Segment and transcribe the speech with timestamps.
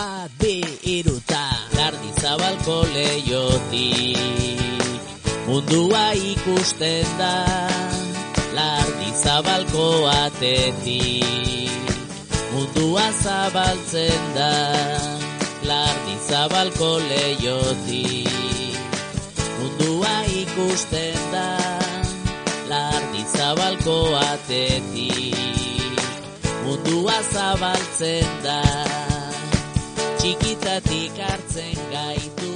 [0.00, 0.56] bat bi
[0.96, 1.44] iruta
[1.76, 4.16] lardi zabalko leiotik
[5.46, 7.34] mundua ikusten da
[8.58, 9.86] lardi zabalko
[10.22, 11.98] atetik.
[12.52, 14.52] Mundua zabaltzen da
[15.70, 18.78] lardi zabalko leiotik
[19.58, 21.48] mundua ikusten da
[22.72, 23.98] lardi zabalko
[24.32, 25.36] atetik.
[26.64, 28.60] Mundua zabaltzen da
[30.20, 32.50] txikitatik hartzen gaitu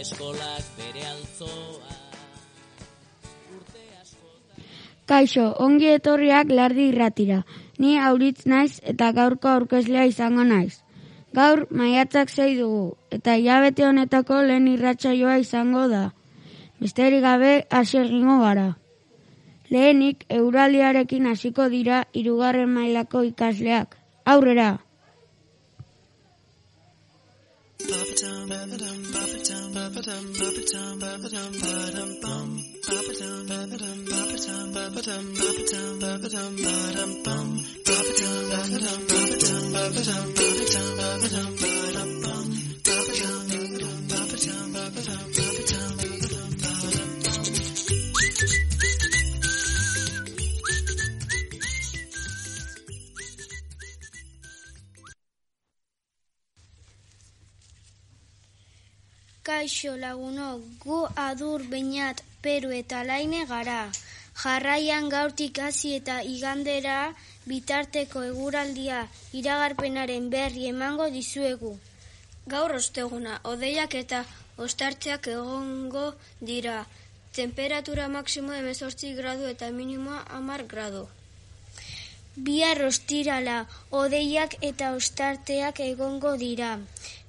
[0.00, 1.96] eskolak bere altzoa
[3.58, 4.64] urte askotan
[5.04, 7.42] Kaixo, ongi etorriak lardi irratira.
[7.76, 10.80] Ni auritz naiz eta gaurko aurkezlea izango naiz.
[11.36, 16.04] Gaur maiatzak zei dugu eta hilabete honetako lehen irratsaioa izango da.
[16.80, 18.70] Besterik gabe hasi egingo gara.
[19.68, 23.98] Lehenik euraldiarekin hasiko dira hirugarren mailako ikasleak.
[24.24, 24.78] Aurrera!
[27.88, 32.10] Ba-ba-dum, ba-ba-dum, ba-ba-dum, ba-ba-dum, ba-ba-dum, ba-ba-dum.
[59.50, 60.96] Kaixo lagunok, gu
[61.28, 63.80] adur beinat peru eta laine gara.
[64.42, 66.98] Jarraian gaurtik hasi eta igandera
[67.50, 69.00] bitarteko eguraldia
[69.40, 71.72] iragarpenaren berri emango dizuegu.
[72.54, 74.22] Gaur osteguna, odeiak eta
[74.68, 76.06] ostartzeak egongo
[76.52, 76.78] dira.
[77.40, 81.08] Temperatura maksimo 18 gradu eta minimoa 10 gradu.
[82.46, 83.58] Bihar ostirala,
[83.90, 86.76] odeiak eta ostarteak egongo dira.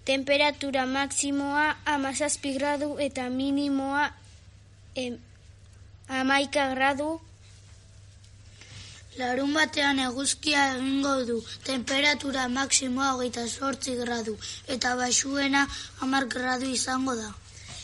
[0.06, 4.10] Temperatura maksimoa amazazpi gradu eta minimoa
[4.96, 5.18] em,
[6.10, 7.22] amaika gradu.
[9.20, 15.68] Larun batean eguzkia egingo du, temperatura maksimoa hogeita sortzi gradu, eta baxuena
[16.00, 17.30] hamar gradu izango da.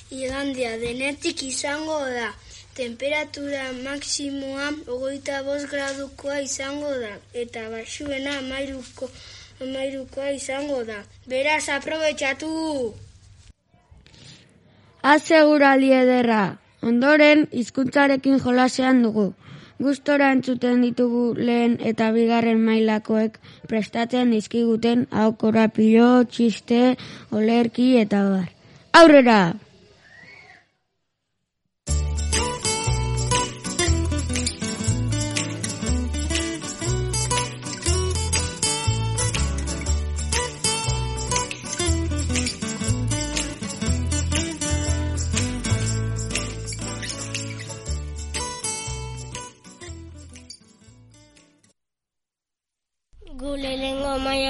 [0.10, 2.34] Igandia denetik izango da.
[2.74, 7.14] Temperatura maksimoa hogeita bost gradukoa izango da.
[7.34, 9.12] Eta baxuena amairuko,
[9.62, 11.02] amairukoa izango da.
[11.28, 12.94] Beraz, aprobetxatu!
[15.02, 16.58] Azegurali ederra.
[16.82, 19.28] Ondoren, hizkuntzarekin jolasean dugu.
[19.78, 23.38] Gustora entzuten ditugu lehen eta bigarren mailakoek
[23.70, 26.82] prestatzen dizkiguten hau korapilo, txiste,
[27.32, 28.52] olerki eta bar.
[28.98, 29.40] Aurrera!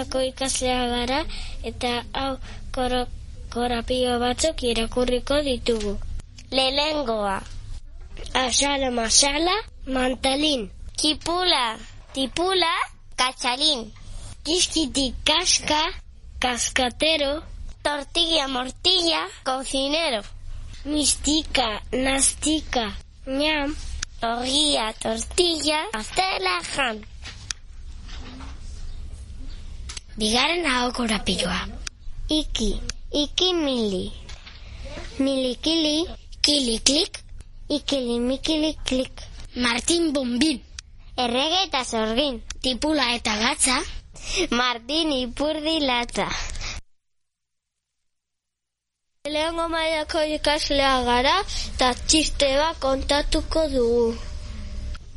[0.08, 1.26] Mailako ikaslea gara
[1.64, 2.38] eta hau
[2.72, 3.06] koro,
[3.54, 6.00] korapio batzuk irakurriko ditugu.
[6.52, 7.42] Lehenengoa.
[8.34, 10.72] Asala masala, mantalin.
[10.98, 11.78] Kipula,
[12.14, 12.74] tipula,
[13.18, 13.92] kachalin.
[14.44, 15.94] Kiskiti kaska,
[16.40, 17.44] cascatero.
[17.84, 20.22] Tortilla mortilla, cocinero.
[20.86, 22.94] Mistika, nastika,
[23.26, 23.76] ñam.
[24.22, 27.17] Torrilla, tortilla, pastela, jan.
[30.18, 31.60] Bigarren hau korapiloa.
[32.30, 32.70] Iki,
[33.14, 34.10] iki mili.
[35.20, 36.10] Milikili,
[36.42, 37.20] kili klik,
[37.70, 39.14] ikili mikili klik.
[39.56, 40.58] Martin Bombin.
[41.18, 42.42] Errege eta zorgin.
[42.62, 43.78] Tipula eta gatza.
[44.50, 46.26] Martin ipurdi latza.
[49.34, 54.27] Lehengo mailako ikaslea gara eta txiste bat kontatuko dugu.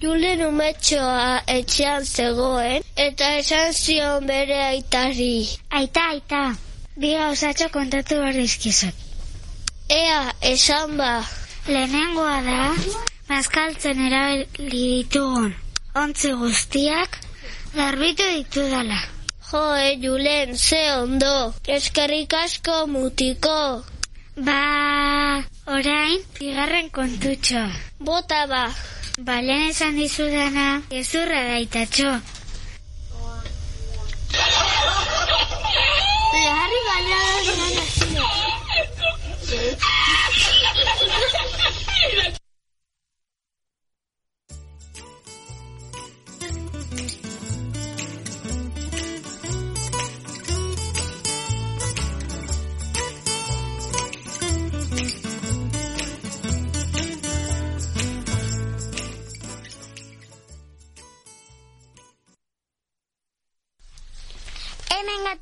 [0.03, 5.47] Julen umetxoa etxean zegoen eta esan zion bere aitari.
[5.81, 6.43] Aita, aita,
[6.97, 8.95] bi gauzatxo kontatu barrizkizut.
[10.03, 10.21] Ea,
[10.55, 11.15] esan ba.
[11.69, 12.61] Lehenengoa da,
[13.29, 15.53] bazkaltzen erabili ditugun
[15.95, 17.19] ontzi guztiak,
[17.75, 19.01] garbitu ditudala.
[19.51, 21.55] Jo, e, Julen, ze ondo.
[21.67, 23.83] Eskerrik asko mutiko.
[24.37, 27.65] Ba, orain, bigarren kontutxo.
[27.99, 28.65] Bota ba.
[29.21, 32.13] Balen esan dizudana, gezurra daitatxo.
[36.33, 37.21] Beharri baina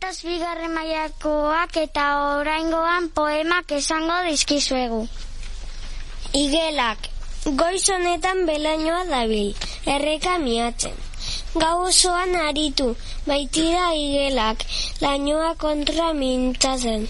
[0.08, 2.02] Gatoz bigarren mailakoak eta
[2.40, 5.00] oraingoan poemak esango dizkizuegu.
[6.40, 7.08] Igelak,
[7.60, 9.50] goiz honetan belainoa dabil,
[9.94, 10.94] erreka miatzen.
[11.60, 12.86] Gau osoan aritu,
[13.26, 14.64] baitira igelak,
[15.04, 17.04] lainoa kontra mintzatzen.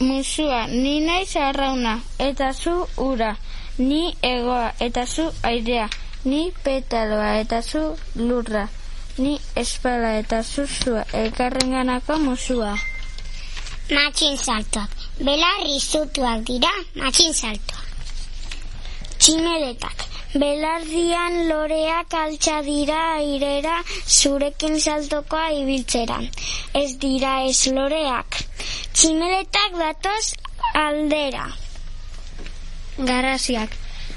[0.00, 1.98] Musua, ni naiz arrauna,
[2.28, 2.74] eta zu
[3.08, 3.34] ura,
[3.76, 5.90] ni egoa, eta zu airea,
[6.24, 8.64] ni petaloa, eta zu lurra,
[9.18, 12.74] ni espala, eta zu zua, elkarrenganako musua.
[13.90, 14.90] Matxin saltoak,
[15.20, 17.84] belarri zutuak dira, matxin saltoak.
[19.18, 20.04] Tximeletak,
[20.40, 23.76] belardian loreak altxa dira airera
[24.06, 26.18] zurekin saltokoa ibiltzera.
[26.74, 28.40] Ez dira ez loreak.
[28.92, 30.34] Tximeletak datoz
[30.74, 31.46] aldera.
[32.98, 33.72] Garaziak,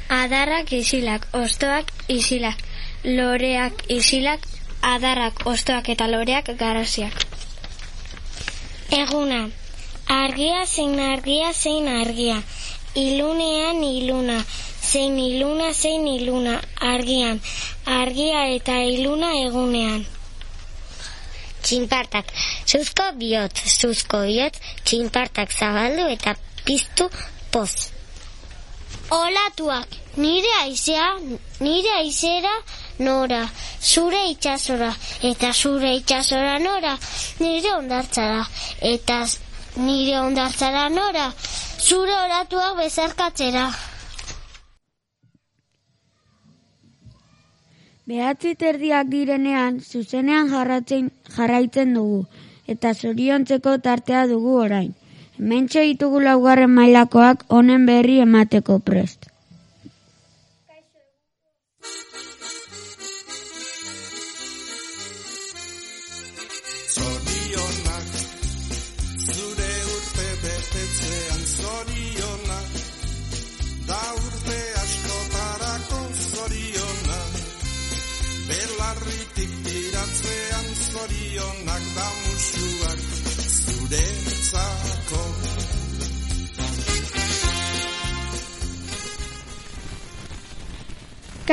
[0.09, 2.59] adarrak isilak, ostoak isilak,
[3.03, 4.45] loreak isilak,
[4.93, 7.25] adarrak, ostoak eta loreak garaziak.
[8.97, 9.41] Eguna,
[10.07, 12.37] argia zein argia zein argia,
[12.95, 14.37] ilunean iluna,
[14.91, 17.41] zein iluna zein iluna, argian,
[17.85, 20.05] argia eta iluna egunean.
[21.67, 22.31] Txinpartak,
[22.63, 24.55] zuzko bihotz, zuzko bihotz,
[24.87, 27.09] txinpartak zabaldu eta piztu
[27.51, 27.96] poz.
[29.09, 29.87] Olatuak,
[30.17, 31.15] nire aizea,
[31.61, 32.51] nire aizera
[32.99, 33.45] nora,
[33.79, 34.89] zure itxasora,
[35.23, 36.97] eta zure itxasora nora,
[37.39, 38.41] nire ondartzara,
[38.81, 39.21] eta
[39.77, 41.31] nire ondartzara nora,
[41.79, 43.69] zure olatuak bezarkatzera.
[48.07, 52.25] Behatzi terdiak direnean, zuzenean jarratzen, jarraitzen dugu,
[52.67, 54.95] eta zoriontzeko tartea dugu orain.
[55.37, 59.29] Hementxe ditugu laugarren mailakoak honen berri emateko prest.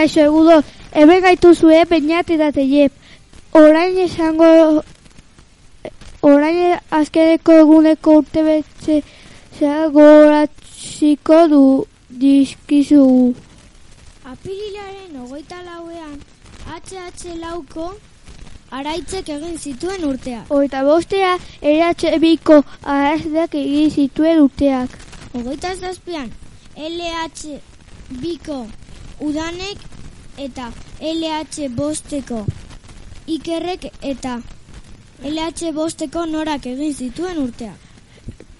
[0.04, 0.62] Kaixo egudo,
[0.92, 2.92] ebe gaitu zue peinat eta teiep.
[3.56, 4.48] Orain esango,
[6.20, 6.58] orain
[6.98, 8.98] azkeneko eguneko urte betxe
[9.94, 11.62] goratziko du
[12.24, 13.32] dizkizugu.
[14.28, 16.20] Apirilaren ogoita lauean,
[16.68, 17.88] HH lauko
[18.68, 20.44] araitzek egin zituen urtea.
[20.50, 25.00] Oita bostea, eratxe biko arazdak egin zituen urteak.
[25.32, 26.28] Ogoita zazpian,
[26.76, 27.56] LH
[28.20, 28.66] biko
[29.24, 29.93] udanek
[30.38, 32.44] eta LH bosteko
[33.26, 34.40] ikerrek eta
[35.22, 37.74] LH bosteko norak egin zituen urtea.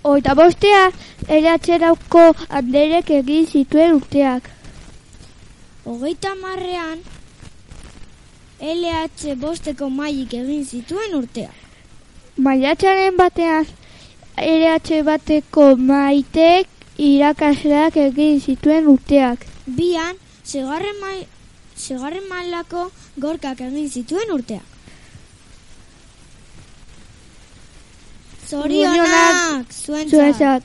[0.05, 0.91] Oita bostea,
[1.29, 4.51] eratxe dauko anderek egin zituen urteak.
[5.85, 7.01] Hogeita marrean,
[8.61, 11.51] LH bosteko maik egin zituen urtea.
[12.37, 13.67] Maiatxaren batean,
[14.37, 19.45] LH bateko maitek irakasleak egin zituen urteak.
[19.67, 21.27] Bian, segarren, mai,
[21.85, 22.83] segarren mailako
[23.25, 24.71] gorkak egin zituen urteak.
[28.49, 30.15] Zorionak, zuentzat.
[30.15, 30.63] Zuentzat.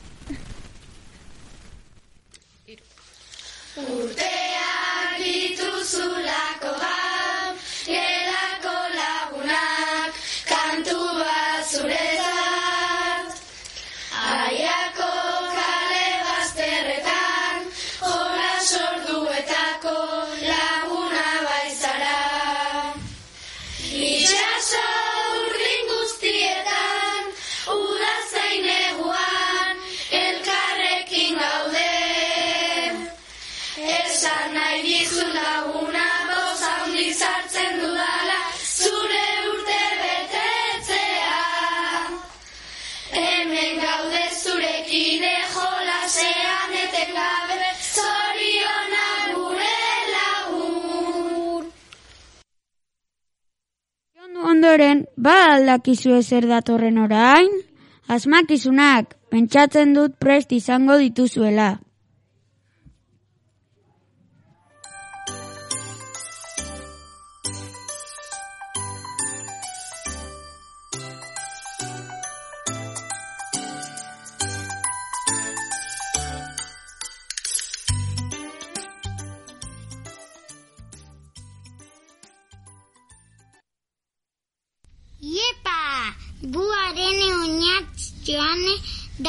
[3.80, 7.09] Urteak dituzulako gaur,
[54.70, 57.48] Ondoren, ba aldakizu ezer datorren orain?
[58.16, 61.72] Asmakizunak, pentsatzen dut prest izango dituzuela.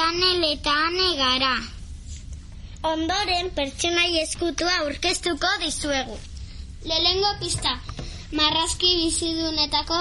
[0.00, 1.54] Danel eta ane gara.
[2.90, 6.16] Ondoren pertsonai eskutua aurkeztuko dizuegu.
[6.90, 7.72] Lehengo pista,
[8.38, 9.98] marrazki bizidunetako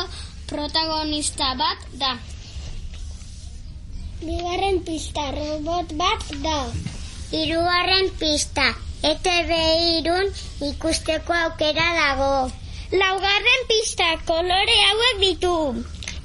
[0.52, 2.14] protagonista bat da.
[4.22, 6.56] Bigarren pista, robot bat da.
[7.36, 8.70] Hirugarren pista,
[9.12, 9.54] ETV
[10.00, 10.32] irun
[10.72, 12.34] ikusteko aukera dago.
[13.04, 15.56] Laugarren pista, kolore hauek ditu.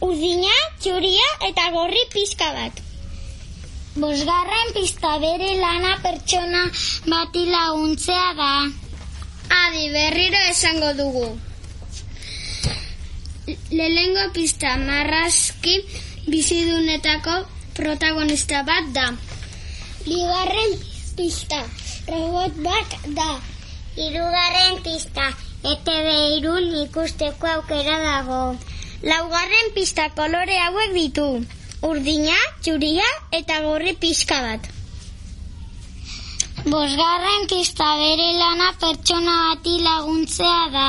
[0.07, 2.85] Urdina, txuria eta gorri pizka bat.
[3.95, 6.63] Bosgarren pista bere lana pertsona
[7.11, 8.55] bati laguntzea da.
[9.59, 11.29] Adi, berriro esango dugu.
[13.71, 15.77] Lehengo pista marrazki
[16.27, 17.39] bizidunetako
[17.79, 19.07] protagonista bat da.
[20.11, 20.79] Bigarren
[21.17, 21.63] pista
[22.11, 23.31] robot bat da.
[23.95, 25.31] Hirugarren pista
[25.63, 26.09] ETV
[26.41, 28.45] irun ikusteko aukera dago.
[29.07, 31.29] Laugarren pista kolore hauek ditu.
[31.85, 34.69] Urdina, txuria eta gorri pixka bat.
[36.65, 40.87] Bosgarren pista bere lana pertsona bati laguntzea da.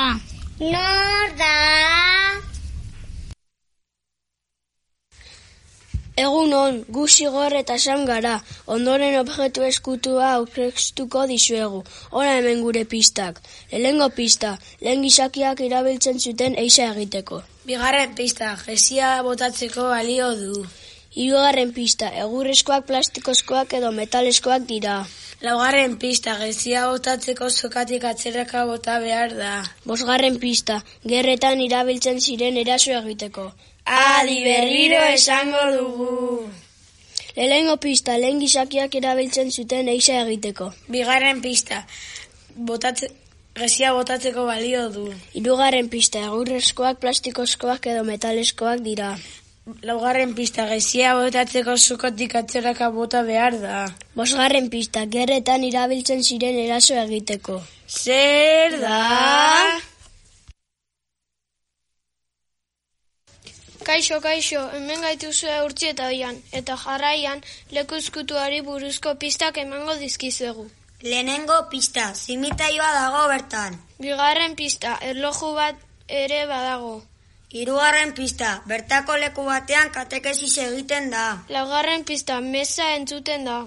[0.61, 1.55] Nor da?
[6.23, 8.37] Egun on, gu zigor eta san gara,
[8.77, 11.83] ondoren objektu eskutua aurkeztuko dizuegu.
[12.11, 13.43] Hora hemen gure pistak.
[13.73, 17.43] Lehengo pista, lehen gizakiak erabiltzen zuten eisa egiteko.
[17.67, 20.65] Bigarren pista, gesia botatzeko balio du.
[21.15, 24.95] Hirugarren pista, egurrezkoak, plastikozkoak edo metaleskoak dira.
[25.45, 29.53] Laugarren pista, gezia botatzeko sokatik atzeraka bota behar da.
[29.87, 30.81] Bosgarren pista,
[31.13, 33.45] gerretan irabiltzen ziren eraso egiteko.
[33.85, 36.49] Adi berriro esango dugu.
[37.35, 40.69] Lehengo pista, lehen gizakiak erabiltzen zuten eisa egiteko.
[40.91, 41.81] Bigarren pista,
[42.55, 43.11] botatze,
[43.55, 45.07] gezia botatzeko balio du.
[45.31, 49.15] Hirugarren pista, egurrezkoak, plastikozkoak edo metaleskoak dira.
[49.65, 53.77] Laugarren pista, gezia botatzeko zukotik atzeraka bota behar da.
[54.13, 57.55] Bosgarren pista, gerretan irabiltzen ziren eraso egiteko.
[57.89, 58.99] Zer da?
[63.89, 67.41] Kaixo, kaixo, hemen gaituzue urtsi eta oian, eta jarraian
[67.73, 70.67] lekuzkutuari buruzko pistak emango dizkizuegu.
[71.01, 73.81] Lehenengo pista, zimitaioa dago bertan.
[73.97, 75.85] Bigarren pista, erloju bat
[76.21, 76.95] ere badago.
[77.51, 81.25] Hirugarren pista, bertako leku batean katekesis egiten da.
[81.49, 83.61] Laugarren pista, mesa entzuten da.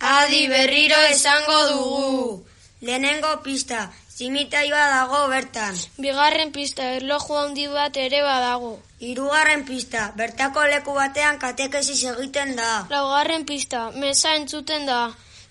[0.00, 2.46] Adi berriro esango dugu.
[2.82, 5.76] Lehenengo pista, zimitaioa dago bertan.
[5.98, 8.72] Bigarren pista, erloju handi bat ere badago.
[9.00, 12.86] Hirugarren pista, bertako leku batean katekesis egiten da.
[12.90, 15.00] Laugarren pista, mesa entzuten da.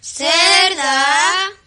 [0.01, 1.60] Zer da?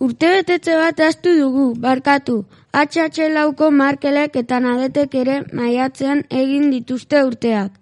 [0.00, 2.44] Urte betetze bat astu dugu, barkatu.
[2.74, 7.72] HH lauko markelek eta nadetek ere maiatzean egin dituzte urteak.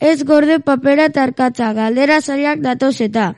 [0.00, 3.34] Ez gorde papera tarkatza, galdera zailak datoz eta.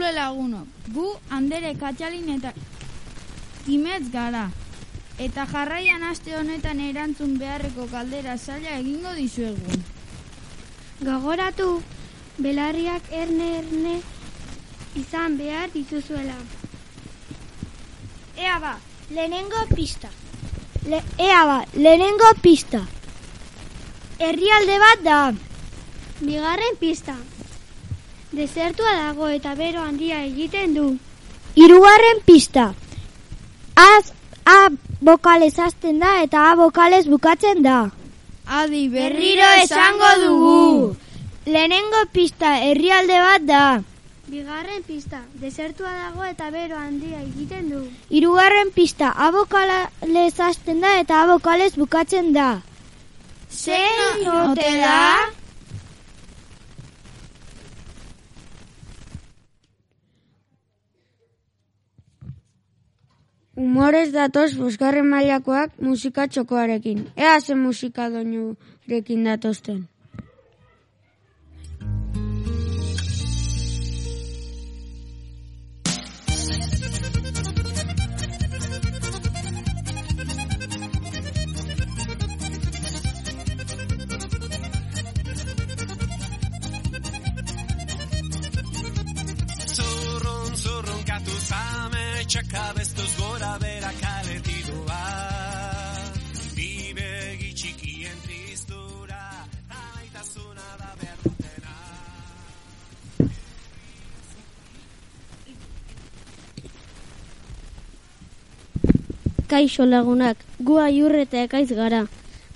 [0.00, 2.54] Entzule lagunok, gu handere katxalin eta
[3.66, 4.46] kimetz gara.
[5.20, 9.74] Eta jarraian aste honetan erantzun beharreko kaldera zaila egingo dizuegu.
[11.04, 11.66] Gogoratu,
[12.38, 13.98] belarriak erne erne
[14.96, 16.38] izan behar dituzuela.
[18.38, 18.78] Ea ba,
[19.10, 20.08] lehenengo pista.
[20.86, 22.80] Le, ea ba, lehenengo pista.
[24.18, 25.20] Herrialde bat da.
[26.24, 27.18] Bigarren pista.
[28.32, 30.86] Desertua dago eta bero handia egiten du.
[31.54, 32.74] Hirugarren pista.
[33.74, 34.12] Az,
[34.46, 34.68] a
[35.00, 37.90] bokalez hasten da eta a bokalez bukatzen da.
[38.46, 40.96] Adi Berriro esango dugu.
[41.46, 43.64] Lehenengo pista herrialde bat da.
[44.30, 47.80] Bigarren pista, desertua dago eta bero handia egiten du.
[48.14, 52.60] Hirugarren pista, a bokalez hasten da eta a bokalez bukatzen da.
[53.50, 55.00] Zein ote da?
[63.60, 67.04] Humorez datoz bosgarren mailakoak musika txokoarekin.
[67.16, 69.84] Ea ze musika doinurekin datozten.
[89.76, 90.56] Zurrun,
[109.50, 112.04] Kaixo lagunak, gu aiur eta ekaiz gara.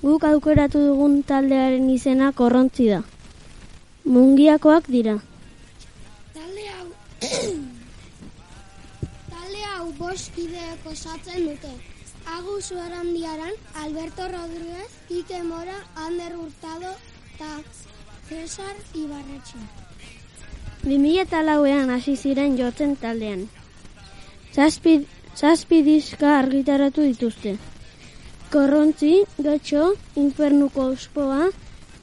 [0.03, 3.01] Guk aukeratu dugun taldearen izena korrontzi da.
[4.17, 5.15] Mungiakoak dira.
[6.35, 6.87] Talde hau
[9.33, 11.73] Talde hau bost kideek osatzen dute.
[12.37, 16.95] Agus Uerandiaran, Alberto Rodríguez, Ike Mora, Ander Hurtado
[17.35, 17.51] eta
[18.29, 19.59] Cesar Ibarretxe.
[20.85, 23.49] 2004ean hasi ziren jotzen taldean.
[24.55, 25.01] Zazpi,
[25.37, 27.57] zazpi diska argitaratu dituzte.
[28.53, 31.49] Korrontzi, getxo, infernuko ospoa,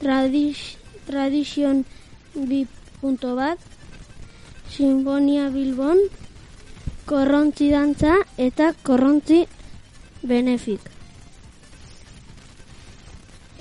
[0.00, 1.84] tradiz, tradizion
[2.34, 2.66] bi
[3.00, 3.58] punto bat,
[4.74, 6.02] sinfonia bilbon,
[7.08, 9.40] korrontzi dantza eta korrontzi
[10.22, 10.90] benefik.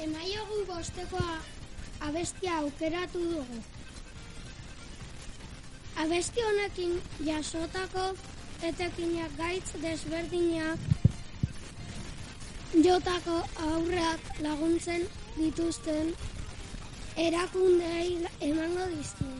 [0.04, 1.40] Emaiogu bostekoa
[2.10, 3.64] abestia aukeratu dugu.
[6.02, 6.94] Abesti honekin
[7.26, 8.12] jasotako
[8.70, 10.80] etekinak gaitz desberdinak
[12.86, 13.38] jotako
[13.68, 16.14] aurrak laguntzen dituzten
[17.18, 18.18] erakundei
[18.50, 19.40] emango dizkigu.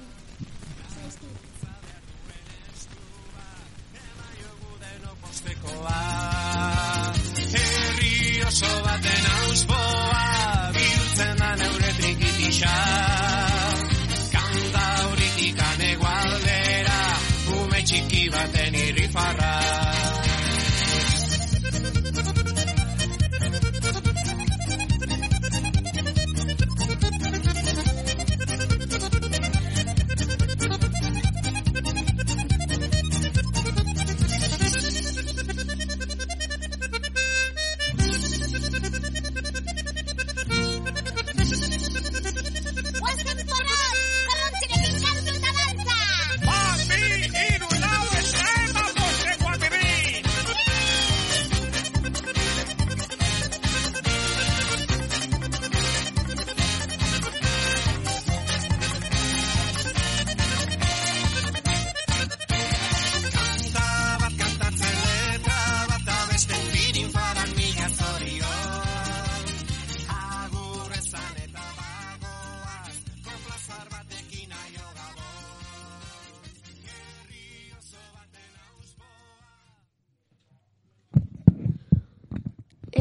[7.52, 10.26] Herri oso baten auspoa,
[10.76, 13.41] biltzen da neure trikitisa.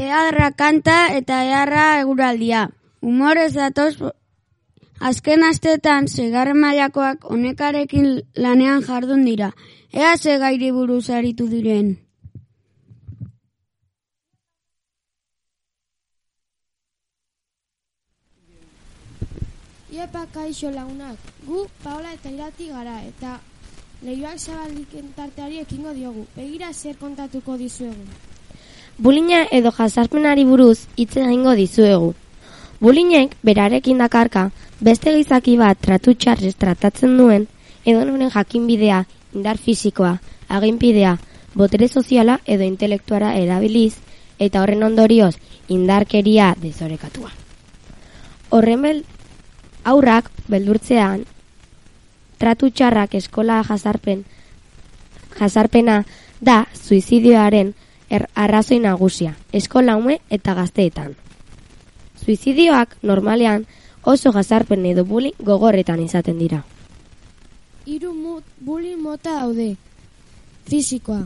[0.01, 2.61] Eharra kanta eta eharra eguraldia.
[3.05, 3.91] Humorez datoz
[5.09, 8.07] azken astetan segarren mailakoak honekarekin
[8.45, 9.51] lanean jardun dira.
[9.93, 11.91] Ea ze gairi buruz aritu diren.
[19.91, 23.37] Iepa kaixo lagunak, gu Paola eta Irati gara eta
[24.01, 26.25] lehioak zabaliken tarteari ekingo diogu.
[26.35, 28.30] Begira zer kontatuko dizuegu.
[28.97, 32.13] Bulina edo jasarpenari buruz hitz egingo dizuegu.
[32.81, 34.49] Bulinek berarekin dakarka
[34.79, 37.47] beste gizaki bat tratu txarrez tratatzen duen
[37.85, 41.17] edo noren jakinbidea, indar fisikoa, aginpidea,
[41.53, 43.95] botere soziala edo intelektuara erabiliz
[44.39, 45.35] eta horren ondorioz
[45.69, 47.31] indarkeria desorekatua.
[48.49, 49.03] Horren bel,
[49.83, 51.25] aurrak beldurtzean
[52.41, 54.25] tratu txarrak eskola jasarpen
[55.37, 56.03] jasarpena
[56.41, 57.73] da suizidioaren
[58.11, 61.15] er, arrazoi nagusia, eskola ume eta gazteetan.
[62.21, 63.65] Suizidioak normalean
[64.03, 66.63] oso jasarpen edo bullying gogorretan izaten dira.
[67.85, 69.75] Hiru mut, bullying mota daude.
[70.69, 71.23] Fisikoa.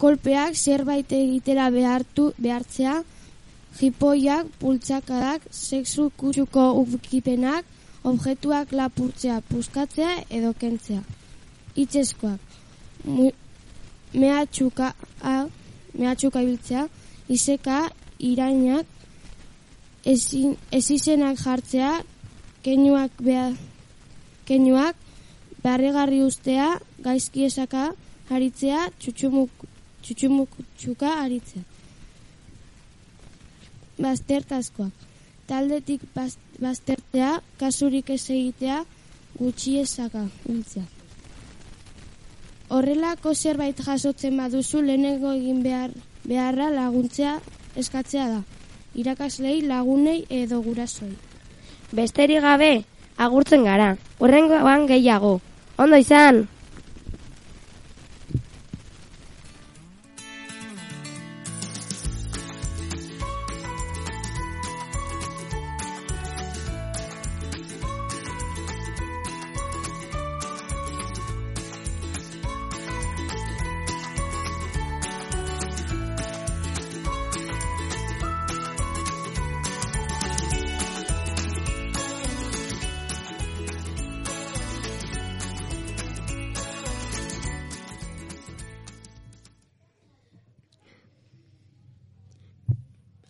[0.00, 2.98] Kolpeak zerbait egitera behartu behartzea,
[3.78, 7.64] jipoiak, pultzakadak, sexu kutsuko ukipenak,
[8.04, 11.02] objektuak lapurtzea, puskatzea edo kentzea.
[11.76, 12.40] Itzeskoak.
[14.16, 14.92] Mehatxuka,
[15.98, 16.86] mehatxuka ibiltzea,
[17.28, 17.86] iseka,
[18.18, 18.86] irainak,
[20.06, 21.92] ezin, ezizenak jartzea,
[22.64, 23.50] keinuak beha,
[24.46, 24.96] keinuak,
[25.64, 26.68] barregarri ustea,
[27.02, 27.88] gaizki esaka,
[28.30, 29.66] haritzea, txutxumuk,
[30.02, 31.64] txutxumuk txuka haritzea.
[33.98, 35.06] Baztertazkoak.
[35.46, 36.34] Taldetik baz,
[37.58, 38.82] kasurik ez egitea,
[39.38, 40.95] gutxi esaka hiltzea.
[42.68, 45.92] Horrelako zerbait jasotzen baduzu lehenengo egin behar,
[46.26, 47.38] beharra laguntzea
[47.78, 48.40] eskatzea da.
[48.96, 51.12] Irakaslei, lagunei edo gurasoi.
[51.92, 52.84] Besterik gabe,
[53.16, 53.94] agurtzen gara.
[54.18, 55.38] Horrengoan gehiago.
[55.78, 56.46] Ondo izan!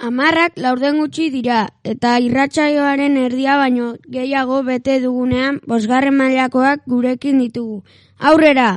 [0.06, 1.60] Amarrak laurden gutxi dira,
[1.92, 7.80] eta irratsaioaren erdia baino gehiago bete dugunean bosgarren mailakoak gurekin ditugu.
[8.30, 8.68] Aurrera!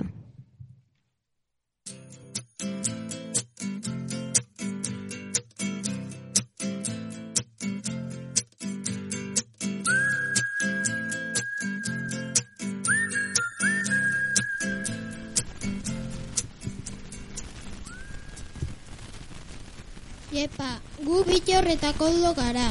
[21.10, 22.68] Gu bitor eta koldo gara.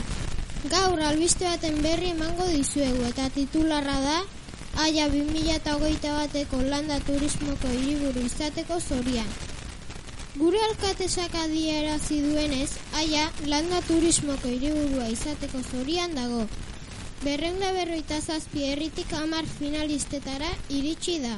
[0.70, 4.18] Gaur albiste baten berri emango dizuegu eta titularra da
[4.83, 9.33] Aia 2008 bateko landa turismoko hiriburu izateko zorian.
[10.37, 12.68] Gure alkatesak adierazi duenez,
[13.01, 16.44] Aia landa turismoko hiriburua izateko zorian dago.
[17.24, 21.35] Berrenda berroita zazpi herritik amar finalistetara iritsi da.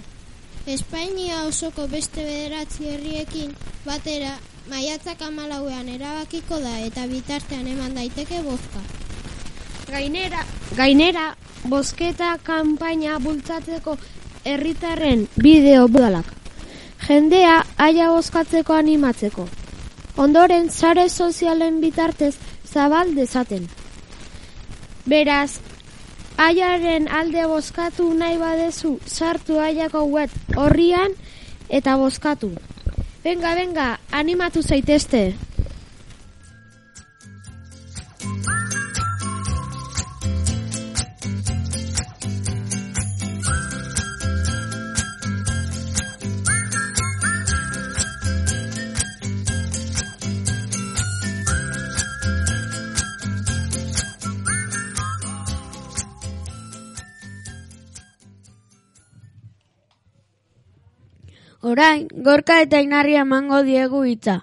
[0.77, 3.57] Espainia osoko beste bederatzi herriekin
[3.89, 4.37] batera
[4.71, 8.83] maiatzak amalauean erabakiko da eta bitartean eman daiteke bozka.
[9.91, 10.45] Gainera,
[10.79, 11.25] gainera,
[11.73, 13.97] bozketa kanpaina bultzatzeko
[14.45, 16.29] herritarren bideo budalak.
[17.09, 19.49] Jendea aia bozkatzeko animatzeko.
[20.21, 22.35] Ondoren, sare sozialen bitartez
[22.73, 23.67] zabal dezaten.
[25.11, 25.59] Beraz,
[26.39, 31.17] aiaren alde bozkatu nahi badezu sartu aiako web horrian
[31.69, 32.53] eta bozkatu.
[33.23, 35.35] Venga, venga, animatu zaitezte.
[61.71, 64.41] Orain, gorka eta inarri emango diegu hitza.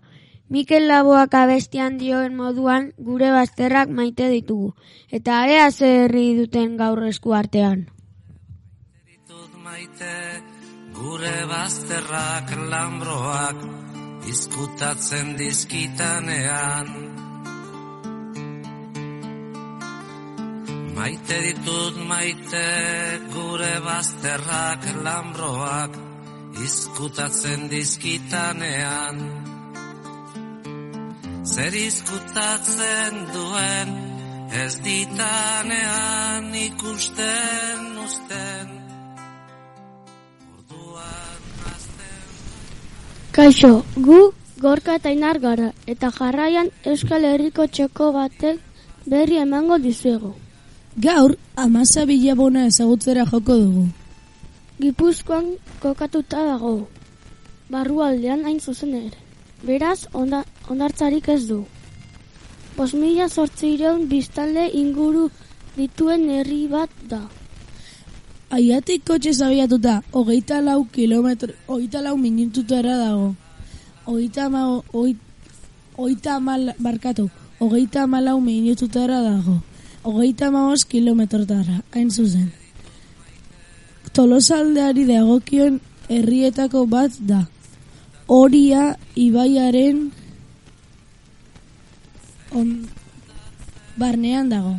[0.50, 4.72] Mikel Laboak abestian dioen moduan gure bazterrak maite ditugu.
[5.12, 7.88] Eta ea zer herri duten gaur esku artean.
[9.68, 10.16] maite
[10.98, 13.60] gure bazterrak lambroak
[14.32, 16.90] izkutatzen dizkitanean
[20.98, 22.66] Maite ditut maite
[23.36, 26.07] gure bazterrak lambroak
[26.66, 29.22] izkutatzen dizkitanean
[31.48, 33.94] Zer izkutatzen duen
[34.64, 38.78] ez ditanean ikusten usten
[43.38, 48.58] Kaixo, gu gorka eta inar gara, eta jarraian Euskal Herriko txoko batek
[49.06, 50.32] berri emango dizuego.
[50.98, 53.86] Gaur, amasa bilabona ezagutzera joko dugu.
[54.78, 56.88] Gipuzkoan kokatuta dago,
[57.74, 59.24] barrualdean hain zuzen ere.
[59.66, 61.64] Beraz, onda, ondartzarik ez du.
[62.76, 65.32] Bos mila sortzireun biztalde inguru
[65.78, 67.24] dituen herri bat da.
[68.54, 73.34] Aiatik kotxe zabiatuta, hogeita lau kilometro, hogeita lau minututara dago.
[74.06, 74.62] Hogeita ma,
[74.94, 79.58] hogeita mal, barkatu, hogeita malau minututara dago.
[80.06, 82.67] Hogeita maos kilometrotara, hain zuzen.
[84.14, 87.46] Tolosaldeari dagokion herrietako bat da.
[88.28, 90.12] Horia ibaiaren
[92.52, 92.88] on,
[93.98, 94.76] barnean dago.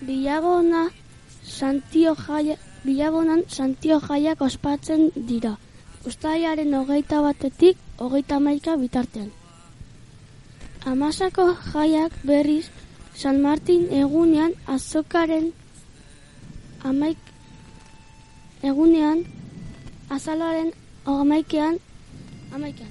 [0.00, 0.88] Bilabona
[1.44, 5.56] Santio jaia, bilabonan Santio jaiak ospatzen dira.
[6.06, 9.30] Uztaiaren hogeita batetik hogeita maika bitartean.
[10.86, 12.70] Amasako jaiak berriz
[13.14, 15.50] San Martin egunean azokaren
[16.84, 17.29] amaik
[18.62, 19.24] egunean
[20.10, 20.72] azalaren
[21.06, 21.78] amaikean
[22.54, 22.90] amaikean.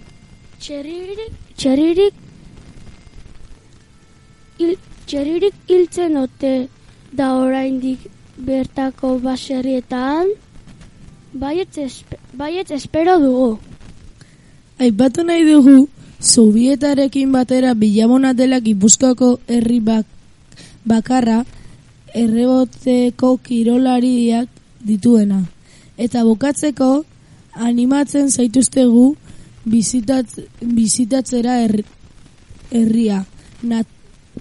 [0.60, 2.14] Txerririk, txerririk
[4.60, 4.76] il,
[5.08, 6.54] txerririk hiltzen ote
[7.16, 10.34] da oraindik bertako baserrietan
[11.34, 13.60] baiet, espe, baiet espero dugu.
[14.80, 15.88] Aipatu nahi dugu,
[16.20, 20.06] Sobietarekin batera bilabona dela Gipuzkoako herri bak,
[20.84, 21.46] bakarra
[22.14, 24.50] erreboteko kirolariak
[24.84, 25.44] dituena.
[26.00, 26.90] Eta bukatzeko
[27.68, 29.06] animatzen zaituztegu
[29.68, 31.76] bizitatz, bizitatzera her,
[32.72, 33.24] herria
[33.62, 33.88] nat,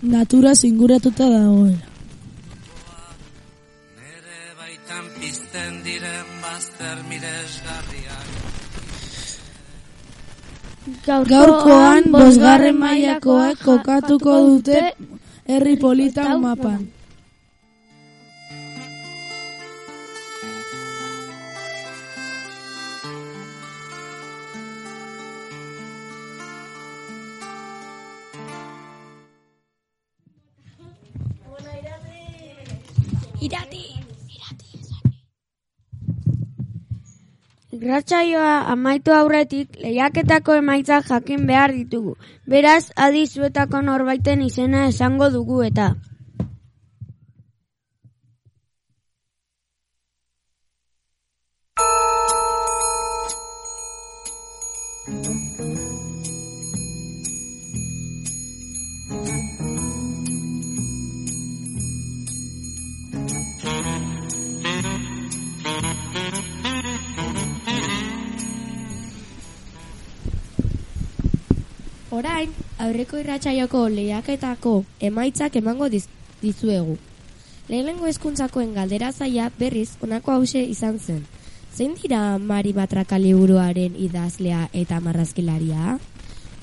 [0.03, 1.87] natura zinguratuta dagoela.
[4.59, 8.27] baitan pizten diren bazter miresgarriak
[11.07, 14.81] Gaurkoan bosgarren mailakoak kokatuko dute
[15.49, 16.87] herri politan mapan.
[33.40, 33.85] Irati!
[37.77, 42.16] Irratsaioa amaitu aurretik lehiaketako emaitzak jakin behar ditugu.
[42.55, 45.92] Beraz, adi zuetako norbaiten izena esango dugu eta.
[72.09, 72.49] Orain,
[72.81, 74.71] aurreko irratsaioko lehiaketako
[75.05, 76.07] emaitzak emango diz,
[76.40, 76.94] dizuegu.
[77.68, 81.27] Lehenengo hezkuntzakoen galdera zaia berriz honako hause izan zen.
[81.77, 85.99] Zein dira Mari Matraka liburuaren idazlea eta marrazkilaria?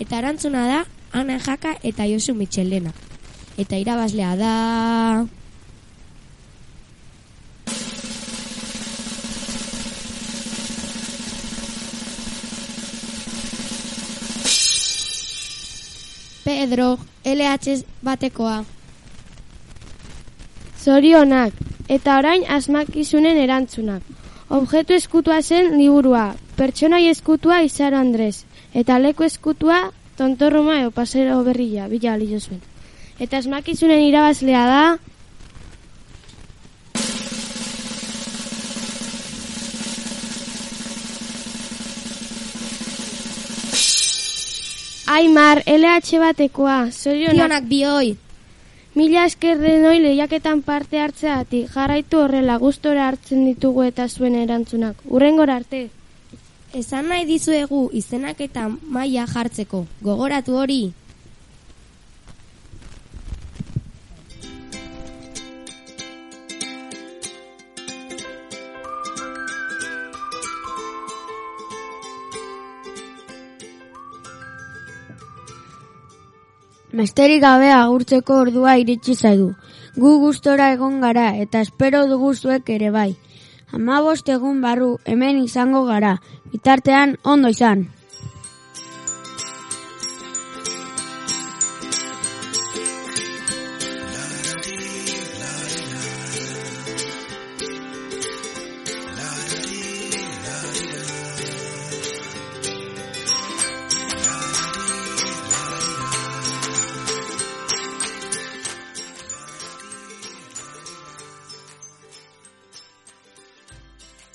[0.01, 0.81] Eta erantzuna da
[1.13, 2.91] Ana Jaka eta Josu Michelena.
[3.55, 4.53] Eta irabazlea da...
[16.45, 18.60] Pedro, LH batekoa.
[20.77, 21.55] Zorionak,
[21.89, 24.03] eta orain asmakizunen erantzunak.
[24.53, 28.45] Objektu eskutua zen liburua, pertsonai eskutua izaro Andres,
[28.77, 29.79] eta leku eskutua
[30.19, 32.62] tontorruma eo pasero berria, bila alio zuen.
[33.19, 34.86] Eta asmakizunen irabazlea da...
[45.15, 47.38] Aimar, LH batekoa, zorionak...
[47.38, 48.17] Zorionak bioi.
[48.99, 54.99] Mila esker denoi lehiaketan parte hartzeatik jarraitu horrela gustora hartzen ditugu eta zuen erantzunak.
[55.08, 55.82] Urrengora arte.
[56.82, 59.86] Esan nahi dizuegu izenak eta maila jartzeko.
[60.04, 60.82] Gogoratu hori.
[76.95, 79.49] Mesterik gabe agurtzeko ordua iritsi zaigu.
[79.99, 83.10] Gu gustora egon gara eta espero dugu zuek ere bai.
[83.73, 86.13] Hamabost egun barru hemen izango gara.
[86.53, 87.84] Bitartean ondo izan.